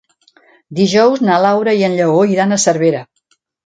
Dijous 0.79 1.23
na 1.29 1.37
Laura 1.45 1.79
i 1.83 1.87
en 1.91 2.01
Lleó 2.01 2.19
iran 2.35 2.53
a 2.53 2.63
Cervera. 2.69 3.09